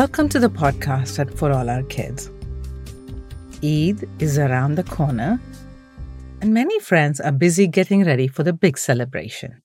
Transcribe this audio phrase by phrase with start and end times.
[0.00, 2.30] Welcome to the podcast at For All Our Kids.
[3.62, 5.38] Eid is around the corner,
[6.40, 9.60] and many friends are busy getting ready for the big celebration.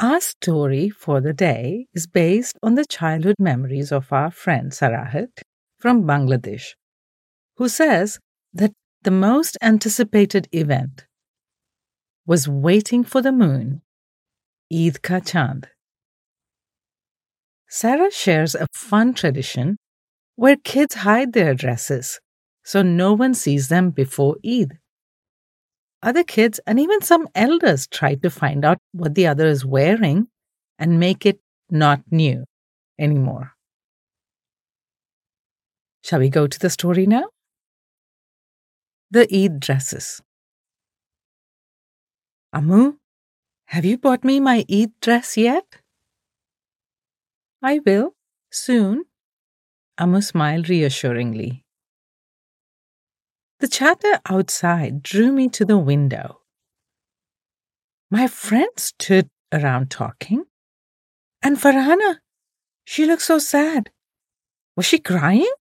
[0.00, 5.42] Our story for the day is based on the childhood memories of our friend Sarahat
[5.78, 6.76] from Bangladesh,
[7.58, 8.18] who says
[8.54, 8.72] that
[9.02, 11.04] the most anticipated event
[12.24, 13.82] was waiting for the moon,
[14.72, 15.68] Eid Ka Chand.
[17.70, 19.76] Sarah shares a fun tradition
[20.34, 22.18] where kids hide their dresses
[22.64, 24.78] so no one sees them before Eid.
[26.02, 30.26] Other kids and even some elders try to find out what the other is wearing
[30.80, 32.44] and make it not new
[32.98, 33.52] anymore.
[36.02, 37.24] Shall we go to the story now?
[39.12, 40.20] The Eid dresses.
[42.52, 42.94] Amu,
[43.66, 45.64] have you bought me my Eid dress yet?
[47.62, 48.14] I will,
[48.50, 49.04] soon.
[49.98, 51.64] Amu smiled reassuringly.
[53.58, 56.40] The chatter outside drew me to the window.
[58.10, 60.44] My friends stood around talking.
[61.42, 62.18] And Farhana,
[62.84, 63.90] she looked so sad.
[64.76, 65.52] Was she crying?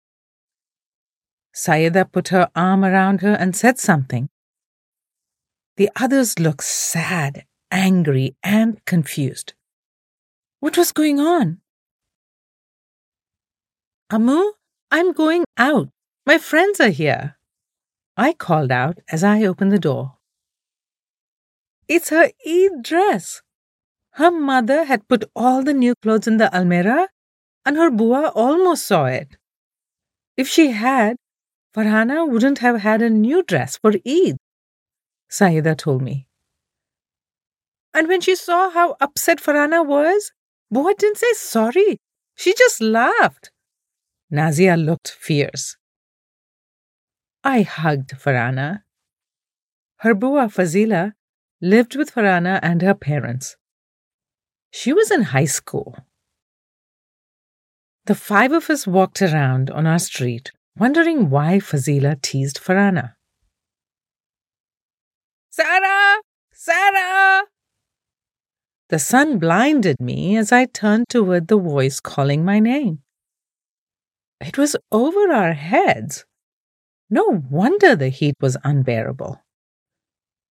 [1.54, 4.30] Sayeda put her arm around her and said something.
[5.76, 9.54] The others looked sad, angry, and confused.
[10.62, 11.60] What was going on?
[14.12, 14.54] Amu,
[14.90, 15.90] I'm going out.
[16.26, 17.38] My friends are here.
[18.18, 20.18] I called out as I opened the door.
[21.88, 23.42] It's her Eid dress.
[24.14, 27.08] Her mother had put all the new clothes in the almirah,
[27.66, 29.38] and her bua almost saw it.
[30.36, 31.16] If she had,
[31.76, 34.38] Farhana wouldn't have had a new dress for Eid,
[35.30, 36.28] Saida told me.
[37.94, 40.32] And when she saw how upset Farhana was,
[40.72, 41.98] Bua didn't say sorry.
[42.36, 43.52] She just laughed.
[44.32, 45.76] Nazia looked fierce.
[47.44, 48.84] I hugged Farhana.
[49.98, 51.14] Her bua Fazila
[51.62, 53.58] lived with Farhana and her parents.
[54.72, 55.98] She was in high school.
[58.06, 63.16] The five of us walked around on our street, wondering why Fazila teased Farhana.
[65.50, 66.22] Sarah!
[66.52, 67.44] Sarah!
[68.90, 73.00] The sun blinded me as I turned toward the voice calling my name.
[74.42, 76.26] It was over our heads.
[77.10, 79.42] No wonder the heat was unbearable.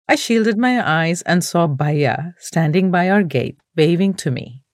[0.08, 4.64] I shielded my eyes and saw Baya standing by our gate, waving to me.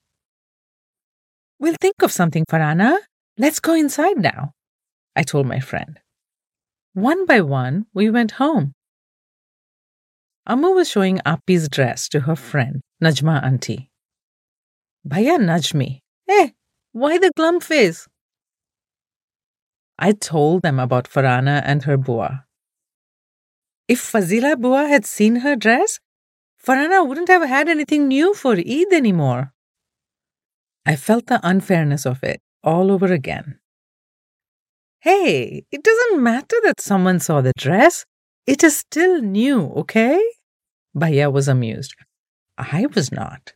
[1.59, 2.97] We'll think of something, Farhana.
[3.39, 4.53] Let's go inside now,
[5.15, 6.00] I told my friend.
[6.94, 8.73] One by one, we went home.
[10.47, 13.91] Amu was showing Appi's dress to her friend, Najma auntie.
[15.05, 16.00] Baya nudged me.
[16.27, 16.55] Hey,
[16.93, 18.09] why the glum face?
[19.99, 22.45] I told them about Farana and her bua.
[23.89, 26.01] If Fazila Bua had seen her dress,
[26.62, 29.53] Farana wouldn't have had anything new for Eid anymore.
[30.85, 33.59] I felt the unfairness of it all over again.
[35.01, 38.05] Hey, it doesn't matter that someone saw the dress.
[38.47, 40.21] It is still new, okay?
[40.95, 41.95] Baya was amused.
[42.59, 43.53] I was not.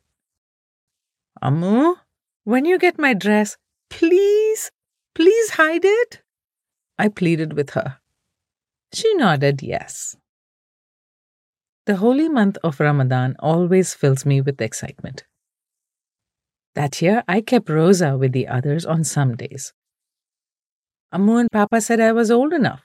[1.42, 1.96] Amu,
[2.44, 3.56] when you get my dress,
[3.88, 4.70] please,
[5.14, 6.22] please hide it.
[7.00, 7.96] I pleaded with her.
[8.92, 10.16] She nodded yes.
[11.86, 15.24] The holy month of Ramadan always fills me with excitement.
[16.74, 19.72] That year, I kept Roza with the others on some days.
[21.10, 22.82] Amu and Papa said I was old enough.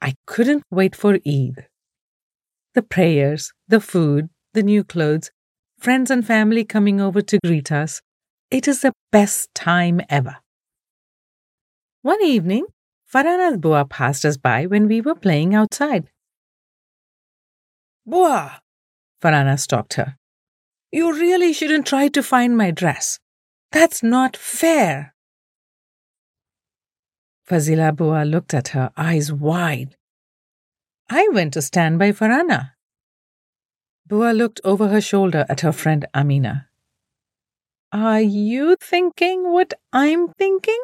[0.00, 1.66] I couldn't wait for Eid.
[2.74, 5.32] The prayers, the food, the new clothes,
[5.80, 8.00] friends and family coming over to greet us.
[8.48, 10.36] It is the best time ever.
[12.02, 12.64] One evening,
[13.12, 16.08] Farhana's Bua passed us by when we were playing outside.
[18.06, 18.60] Bua!
[19.22, 20.16] Farhana stopped her.
[20.90, 23.18] You really shouldn't try to find my dress.
[23.70, 25.14] That's not fair.
[27.46, 29.96] Fazila Bua looked at her, eyes wide.
[31.10, 32.70] I went to stand by Farhana.
[34.06, 36.68] Bua looked over her shoulder at her friend Amina.
[37.92, 40.80] Are you thinking what I'm thinking?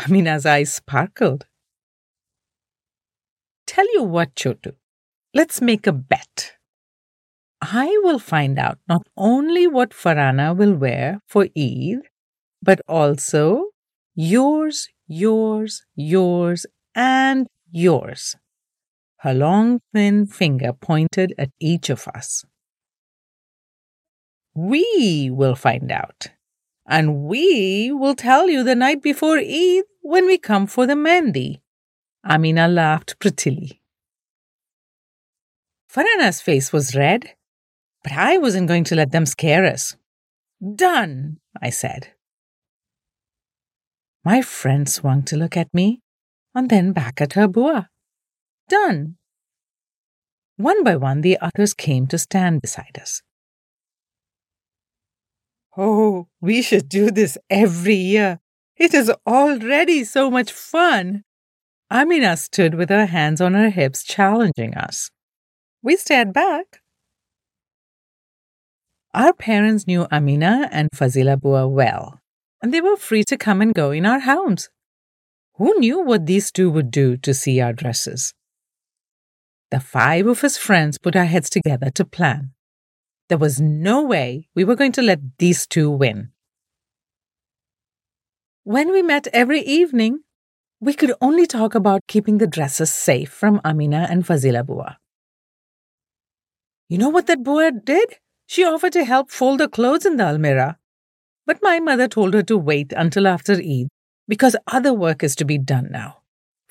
[0.00, 1.46] Amina's eyes sparkled.
[3.66, 4.72] Tell you what, Chotu,
[5.34, 6.52] let's make a bet.
[7.60, 11.98] I will find out not only what Farana will wear for Eid,
[12.62, 13.66] but also
[14.14, 16.64] yours, yours, yours,
[16.94, 18.36] and yours.
[19.18, 22.44] Her long, thin finger pointed at each of us.
[24.54, 26.28] We will find out,
[26.88, 31.60] and we will tell you the night before Eid when we come for the Mehndi.
[32.24, 33.80] Amina laughed prettily.
[35.88, 37.30] Farana's face was red,
[38.02, 39.96] but I wasn't going to let them scare us.
[40.74, 42.12] Done, I said.
[44.24, 46.02] My friend swung to look at me
[46.54, 47.88] and then back at her bua.
[48.68, 49.16] Done.
[50.56, 53.22] One by one, the others came to stand beside us.
[55.76, 58.40] Oh, we should do this every year.
[58.80, 61.24] It is already so much fun.
[61.92, 65.10] Amina stood with her hands on her hips, challenging us.
[65.82, 66.80] We stared back.
[69.12, 72.20] Our parents knew Amina and Fazila Bua well,
[72.62, 74.70] and they were free to come and go in our homes.
[75.56, 78.32] Who knew what these two would do to see our dresses?
[79.70, 82.52] The five of us friends put our heads together to plan.
[83.28, 86.30] There was no way we were going to let these two win.
[88.70, 90.20] When we met every evening,
[90.78, 94.96] we could only talk about keeping the dresses safe from Amina and Fazila Bua.
[96.88, 98.18] You know what that Bua did?
[98.46, 100.76] She offered to help fold the clothes in the almirah.
[101.46, 103.88] But my mother told her to wait until after Eid
[104.28, 106.18] because other work is to be done now.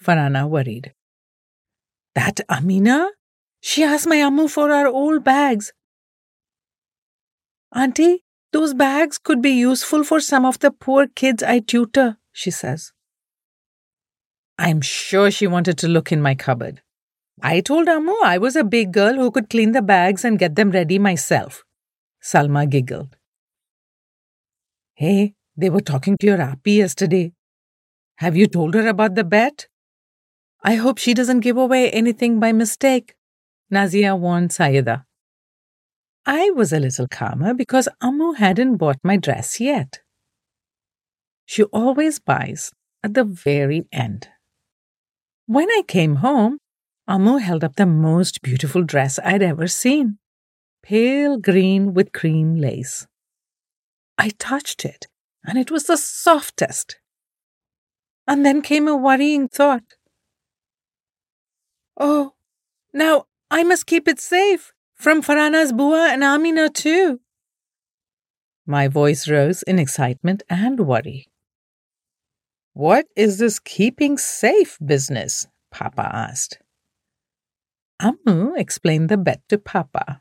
[0.02, 0.94] Farana worried.
[2.16, 3.10] That Amina?
[3.60, 5.74] She asked my Ammu for our old bags
[7.76, 12.52] Auntie, those bags could be useful for some of the poor kids I tutor, she
[12.52, 12.92] says.
[14.58, 16.82] I'm sure she wanted to look in my cupboard.
[17.42, 20.56] I told Amu I was a big girl who could clean the bags and get
[20.56, 21.64] them ready myself.
[22.22, 23.16] Salma giggled.
[24.94, 27.32] Hey, they were talking to your Appy yesterday.
[28.18, 29.68] Have you told her about the bet?
[30.62, 33.16] I hope she doesn't give away anything by mistake,
[33.72, 35.06] Nazia warned Sayeda.
[36.32, 40.02] I was a little calmer because Amu hadn't bought my dress yet.
[41.48, 42.72] She always buys
[43.04, 44.28] at the very end.
[45.48, 46.60] When I came home,
[47.08, 50.20] Amu held up the most beautiful dress I'd ever seen
[50.84, 53.08] pale green with cream lace.
[54.20, 55.08] I touched it,
[55.44, 57.00] and it was the softest.
[58.28, 59.96] And then came a worrying thought.
[61.98, 62.34] Oh,
[62.94, 67.22] now I must keep it safe from Farana's Bua and Amina, too.
[68.66, 71.28] My voice rose in excitement and worry.
[72.74, 75.48] What is this keeping safe business?
[75.72, 76.60] Papa asked.
[78.02, 80.20] Ammu explained the bet to Papa.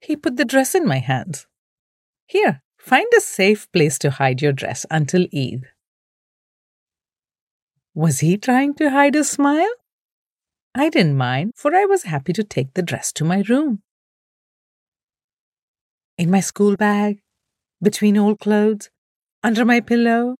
[0.00, 1.46] He put the dress in my hands.
[2.26, 5.66] Here, find a safe place to hide your dress until Eid.
[7.94, 9.79] Was he trying to hide a smile?
[10.74, 13.82] I didn't mind, for I was happy to take the dress to my room.
[16.16, 17.20] In my school bag,
[17.82, 18.90] between old clothes,
[19.42, 20.36] under my pillow,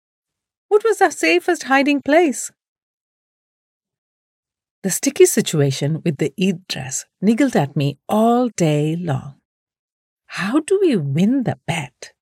[0.69, 2.53] what was the safest hiding place?
[4.83, 9.35] The sticky situation with the Eid dress niggled at me all day long.
[10.27, 12.13] How do we win the bet?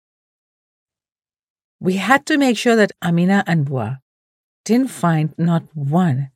[1.79, 4.01] We had to make sure that Amina and Bua
[4.65, 6.31] didn't find not one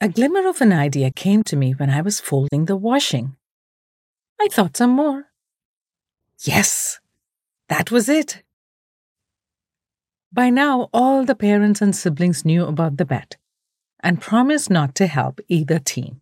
[0.00, 3.36] a glimmer of an idea came to me when I was folding the washing.
[4.40, 5.26] I thought some more.
[6.40, 7.00] Yes,
[7.68, 8.42] that was it.
[10.32, 13.36] By now, all the parents and siblings knew about the bet
[14.00, 16.20] and promised not to help either team.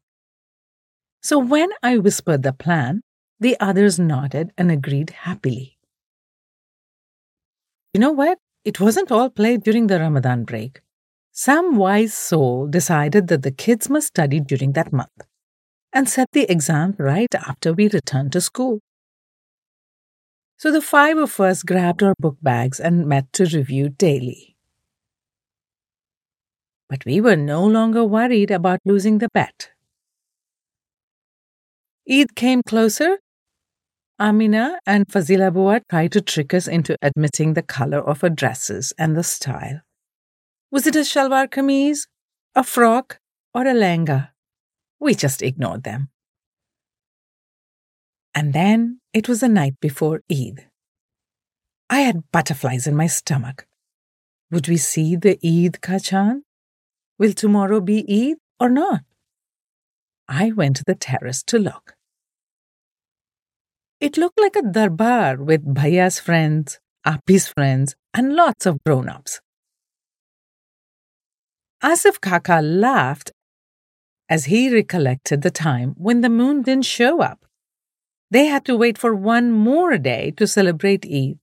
[1.20, 3.02] So when I whispered the plan,
[3.40, 5.78] the others nodded and agreed happily.
[7.92, 8.38] You know what?
[8.64, 10.80] It wasn't all played during the Ramadan break.
[11.36, 15.22] Some wise soul decided that the kids must study during that month
[15.92, 18.78] and set the exam right after we returned to school.
[20.58, 24.54] So the five of us grabbed our book bags and met to review daily.
[26.88, 29.70] But we were no longer worried about losing the bet.
[32.08, 33.18] Eid came closer.
[34.20, 38.92] Amina and Fazila Bua tried to trick us into admitting the color of our dresses
[38.96, 39.80] and the style.
[40.74, 42.08] Was it a shalwar kameez,
[42.56, 43.20] a frock,
[43.54, 44.30] or a lehenga?
[44.98, 46.08] We just ignored them.
[48.34, 50.66] And then it was the night before Eid.
[51.88, 53.68] I had butterflies in my stomach.
[54.50, 56.42] Would we see the Eid Ka Chand?
[57.20, 59.02] Will tomorrow be Eid or not?
[60.28, 61.94] I went to the terrace to look.
[64.00, 69.40] It looked like a darbar with Bhaya's friends, Api's friends, and lots of grown ups.
[71.84, 73.30] Asif Kaka laughed
[74.30, 77.44] as he recollected the time when the moon didn't show up.
[78.30, 81.38] They had to wait for one more day to celebrate Eid.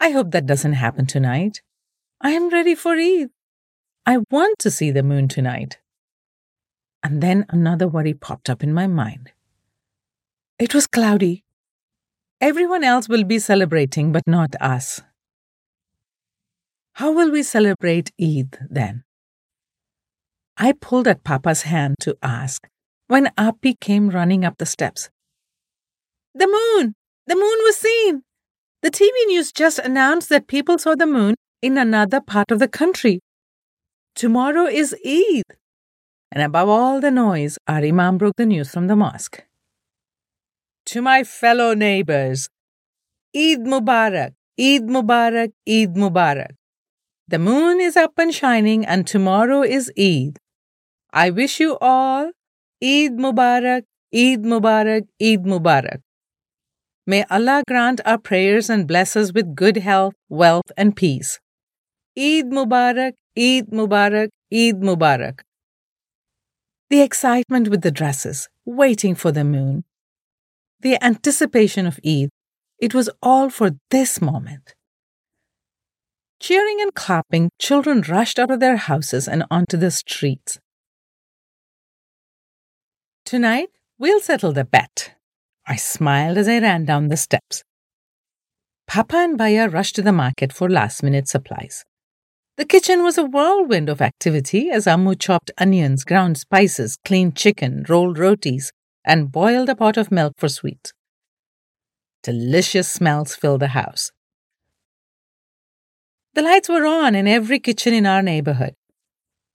[0.00, 1.62] I hope that doesn't happen tonight.
[2.20, 3.30] I am ready for Eid.
[4.06, 5.78] I want to see the moon tonight.
[7.04, 9.30] And then another worry popped up in my mind.
[10.58, 11.44] It was cloudy.
[12.40, 15.00] Everyone else will be celebrating, but not us.
[16.94, 19.02] How will we celebrate Eid then?
[20.56, 22.68] I pulled at Papa's hand to ask
[23.08, 25.10] when Api came running up the steps.
[26.34, 26.94] The moon!
[27.26, 28.22] The moon was seen!
[28.82, 32.68] The TV news just announced that people saw the moon in another part of the
[32.68, 33.18] country.
[34.14, 35.42] Tomorrow is Eid.
[36.30, 39.42] And above all the noise, our Imam broke the news from the mosque.
[40.86, 42.48] To my fellow neighbors,
[43.34, 46.54] Eid Mubarak, Eid Mubarak, Eid Mubarak.
[47.26, 50.38] The moon is up and shining, and tomorrow is Eid.
[51.10, 52.32] I wish you all
[52.82, 56.00] Eid Mubarak, Eid Mubarak, Eid Mubarak.
[57.06, 61.40] May Allah grant our prayers and bless us with good health, wealth, and peace.
[62.18, 65.40] Eid Mubarak, Eid Mubarak, Eid Mubarak.
[66.90, 69.84] The excitement with the dresses, waiting for the moon,
[70.80, 72.28] the anticipation of Eid,
[72.78, 74.74] it was all for this moment.
[76.46, 80.58] Cheering and clapping, children rushed out of their houses and onto the streets.
[83.24, 85.14] Tonight, we'll settle the bet.
[85.66, 87.62] I smiled as I ran down the steps.
[88.86, 91.86] Papa and Baya rushed to the market for last minute supplies.
[92.58, 97.86] The kitchen was a whirlwind of activity as Ammu chopped onions, ground spices, cleaned chicken,
[97.88, 98.70] rolled rotis,
[99.02, 100.92] and boiled a pot of milk for sweets.
[102.22, 104.12] Delicious smells filled the house.
[106.34, 108.74] The lights were on in every kitchen in our neighborhood.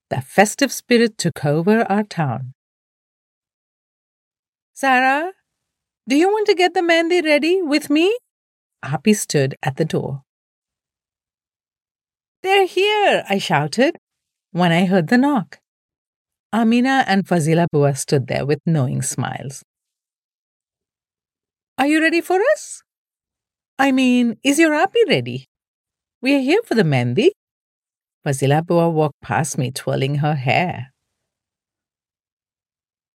[0.10, 2.54] The festive spirit took over our town.
[4.74, 5.34] Sarah,
[6.08, 8.18] do you want to get the mehndi ready with me?
[8.82, 10.24] Api stood at the door.
[12.44, 13.98] They're here, I shouted
[14.52, 15.60] when I heard the knock.
[16.54, 19.64] Amina and Fazila Bua stood there with knowing smiles.
[21.78, 22.82] Are you ready for us?
[23.78, 25.50] I mean, is your Api ready?
[26.22, 27.30] We are here for the mehndi.
[28.26, 30.92] Fazila Bua walked past me, twirling her hair.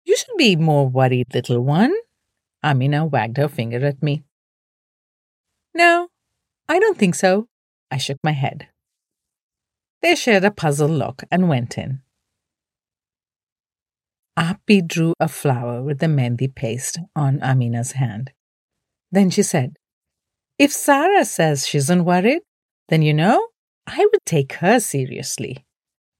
[0.05, 1.93] You should be more worried, little one.
[2.63, 4.23] Amina wagged her finger at me.
[5.73, 6.09] No,
[6.69, 7.47] I don't think so.
[7.89, 8.67] I shook my head.
[10.01, 12.01] They shared a puzzled look and went in.
[14.37, 18.31] Api drew a flower with the mehndi paste on Amina's hand.
[19.11, 19.77] Then she said,
[20.57, 22.41] If Sarah says she isn't worried,
[22.91, 23.47] then you know,
[23.87, 25.65] I would take her seriously.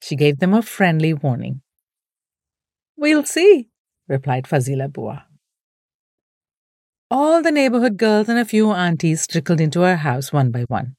[0.02, 1.62] She gave them a friendly warning.
[2.98, 3.70] We'll see,
[4.08, 5.26] replied Fazila Bua.
[7.12, 10.96] All the neighborhood girls and a few aunties trickled into her house one by one.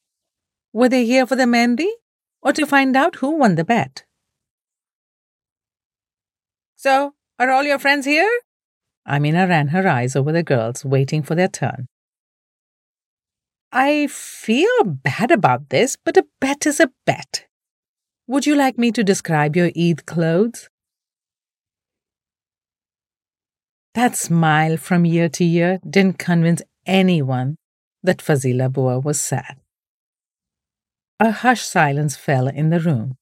[0.73, 1.89] Were they here for the mehndi
[2.43, 4.05] or to find out who won the bet.
[6.77, 8.31] So, are all your friends here?
[9.09, 11.87] Amina ran her eyes over the girls, waiting for their turn.
[13.73, 17.47] I feel bad about this, but a bet is a bet.
[18.27, 20.69] Would you like me to describe your Eid clothes?
[23.95, 27.57] That smile from year to year didn't convince anyone
[28.03, 29.57] that Fazila Bua was sad.
[31.19, 33.17] A hushed silence fell in the room.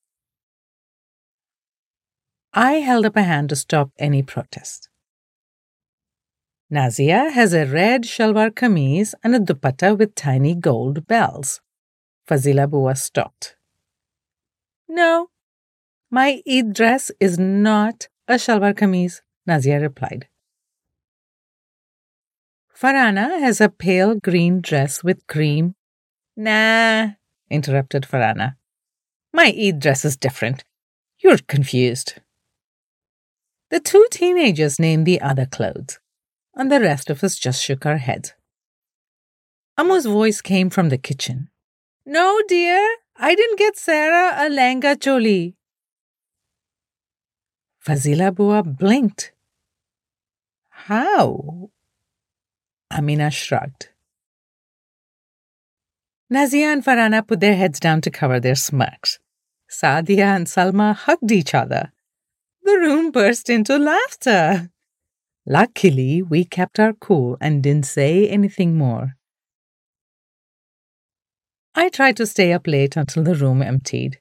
[2.52, 4.89] I held up a hand to stop any protest.
[6.72, 11.60] Nazia has a red shalwar kameez and a dupatta with tiny gold bells.
[12.28, 13.56] Fazila Bua stopped.
[14.88, 15.30] No,
[16.10, 20.28] my Eid dress is not a shalwar kameez, Nazia replied.
[22.80, 25.74] Farana has a pale green dress with cream.
[26.36, 27.10] Nah,
[27.50, 28.56] interrupted Farana.
[29.32, 30.64] My Eid dress is different.
[31.18, 32.14] You're confused.
[33.70, 35.98] The two teenagers named the other clothes,
[36.54, 38.34] and the rest of us just shook our heads.
[39.78, 41.48] Ammu's voice came from the kitchen.
[42.04, 42.82] No, dear,
[43.16, 45.54] I didn't get Sarah a lehenga choli.
[47.86, 49.32] Fazila Bua blinked.
[50.68, 51.70] How?
[52.90, 53.88] Amina shrugged.
[56.32, 59.18] Nazia and Farana put their heads down to cover their smirks.
[59.68, 61.92] Sadia and Salma hugged each other.
[62.62, 64.70] The room burst into laughter.
[65.46, 69.16] Luckily, we kept our cool and didn't say anything more.
[71.74, 74.20] I tried to stay up late until the room emptied.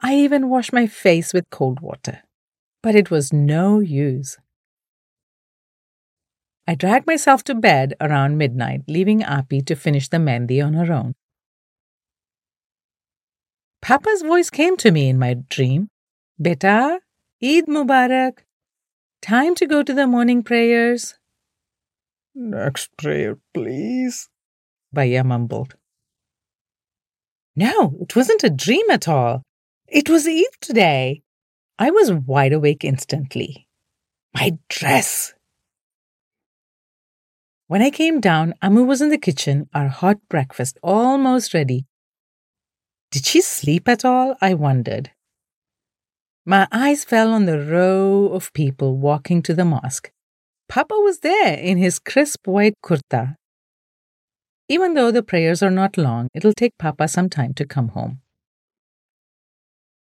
[0.00, 2.22] I even washed my face with cold water.
[2.82, 4.38] But it was no use.
[6.66, 10.92] I dragged myself to bed around midnight, leaving Api to finish the mehndi on her
[10.92, 11.14] own.
[13.82, 15.88] Papa's voice came to me in my dream.
[16.40, 17.00] Beta,
[17.42, 18.44] Eid Mubarak.
[19.22, 21.14] Time to go to the morning prayers.
[22.34, 24.28] Next prayer, please.
[24.92, 25.74] Baya mumbled.
[27.54, 29.42] No, it wasn't a dream at all.
[29.88, 31.22] It was Eid today.
[31.78, 33.66] I was wide awake instantly.
[34.34, 35.34] My dress!
[37.66, 41.86] When I came down, Amu was in the kitchen, our hot breakfast almost ready.
[43.10, 44.36] Did she sleep at all?
[44.40, 45.10] I wondered.
[46.46, 50.10] My eyes fell on the row of people walking to the mosque.
[50.68, 53.36] Papa was there in his crisp white kurta.
[54.68, 58.20] Even though the prayers are not long, it'll take Papa some time to come home.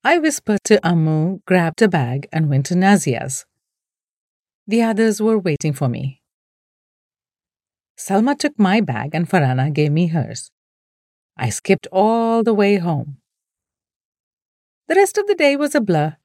[0.02, 3.46] I whispered to Amu, grabbed a bag, and went to Nazia's.
[4.66, 6.22] The others were waiting for me.
[7.98, 10.50] Salma took my bag and Farana gave me hers.
[11.36, 13.18] I skipped all the way home.
[14.86, 16.16] The rest of the day was a blur.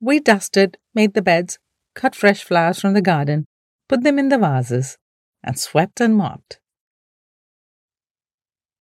[0.00, 1.58] We dusted, made the beds,
[1.94, 3.46] cut fresh flowers from the garden,
[3.88, 4.98] put them in the vases,
[5.42, 6.60] and swept and mopped.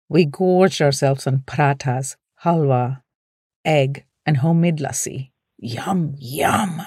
[0.08, 3.02] We gorged ourselves on pratas, halwa,
[3.64, 5.30] egg, and homemade lassi.
[5.58, 6.82] Yum, yum!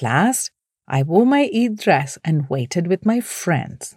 [0.00, 0.50] Last,
[0.88, 3.96] I wore my Eid dress and waited with my friends.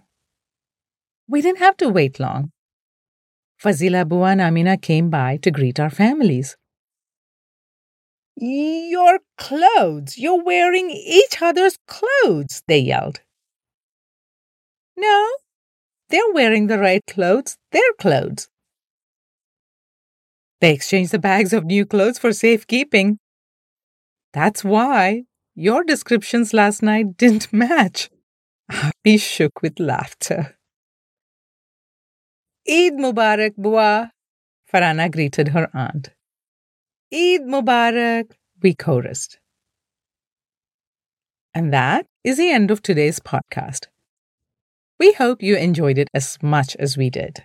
[1.28, 2.52] We didn't have to wait long.
[3.64, 6.58] Fazila Bua and Amina came by to greet our families.
[8.36, 10.18] Your clothes!
[10.18, 13.22] You're wearing each other's clothes, they yelled.
[14.98, 15.30] No,
[16.10, 18.50] they're wearing the right clothes, their clothes.
[20.60, 23.18] They exchanged the bags of new clothes for safekeeping.
[24.34, 25.24] That's why
[25.56, 28.10] your descriptions last night didn't match.
[29.06, 30.58] He shook with laughter.
[32.70, 34.12] Eid Mubarak, Bua,
[34.72, 36.12] Farana greeted her aunt.
[37.14, 39.38] Eid Mubarak, we chorused.
[41.54, 43.88] And that is the end of today's podcast.
[44.98, 47.44] We hope you enjoyed it as much as we did.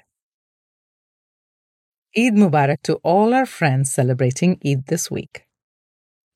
[2.16, 5.46] Eid Mubarak to all our friends celebrating Eid this week.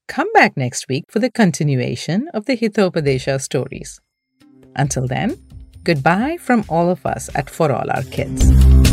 [0.09, 4.01] Come back next week for the continuation of the Hitopadesha stories.
[4.75, 5.41] Until then,
[5.85, 8.92] goodbye from all of us at For All Our Kids.